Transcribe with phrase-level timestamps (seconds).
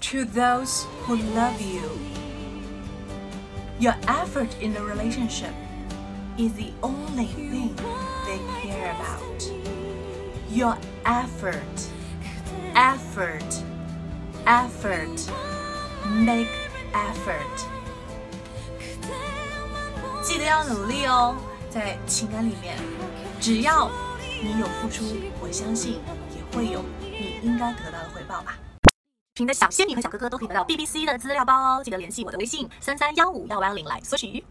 [0.00, 1.82] to those who love you.
[3.78, 5.52] Your effort in the relationship
[6.38, 7.74] is the only thing
[8.26, 9.42] they care about.
[10.50, 11.90] Your effort,
[12.74, 13.62] effort,
[14.46, 15.30] effort,
[16.06, 16.48] make
[16.92, 17.66] effort.
[20.22, 21.36] 记得要努力哦，
[21.70, 22.76] 在情感里面，
[23.40, 25.04] 只要你有付出，
[25.40, 26.00] 我相信
[26.34, 28.58] 也会有你应该得到的回报吧。
[29.41, 34.45] 您的小仙女和小哥哥都可以得到 BBC 的资料包哦，记得联系我的微信三三幺五幺幺零来索取。